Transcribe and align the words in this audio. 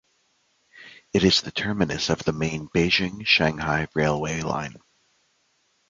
It 1.13 1.23
is 1.23 1.41
the 1.41 1.51
terminus 1.51 2.09
of 2.09 2.23
the 2.23 2.33
main 2.33 2.67
Beijing-Shanghai 2.69 3.87
railway 3.93 4.41
line. 4.41 4.77